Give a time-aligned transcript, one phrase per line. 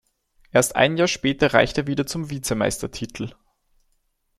[0.51, 3.35] Erst ein Jahr später reicht er wieder zum Vizemeistertitel.